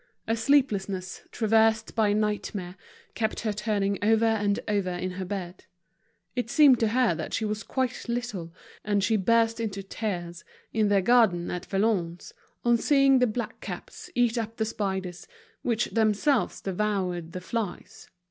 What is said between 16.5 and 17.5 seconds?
devoured the